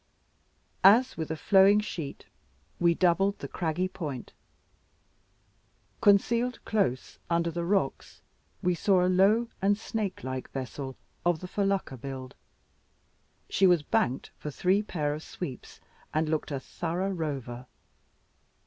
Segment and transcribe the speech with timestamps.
[0.83, 2.25] As, with a flowing sheet,
[2.79, 4.33] we doubled the craggy point,
[6.01, 8.23] concealed close under the rocks
[8.63, 12.33] we saw a low and snake like vessel, of the felucca build.
[13.47, 15.79] She was banked for three pair of sweeps,
[16.15, 17.67] and looked a thorough rover.